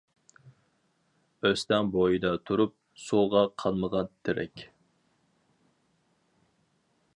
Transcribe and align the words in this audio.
ئۆستەڭ 1.49 1.91
بويىدا 1.95 2.31
تۇرۇپ، 2.49 2.73
سۇغا 3.03 3.45
قانمىغان 3.65 4.11
تىرەك. 4.23 4.67